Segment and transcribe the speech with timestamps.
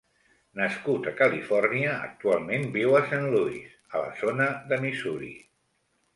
[0.59, 5.33] Nascut a Califòrnia, actualment viu a Saint Louis, a la zona de Missouri.